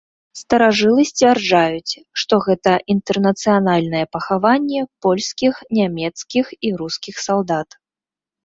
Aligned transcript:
Старажылы 0.39 1.01
сцвярджаюць, 1.09 1.93
што 2.21 2.39
гэта 2.45 2.71
інтэрнацыянальнае 2.93 4.01
пахаванне 4.15 4.81
польскіх, 5.07 5.53
нямецкіх 5.81 6.45
і 6.71 6.73
рускіх 6.81 7.15
салдат. 7.29 7.69